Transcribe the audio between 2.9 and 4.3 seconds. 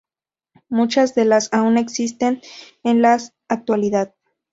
la actualidad.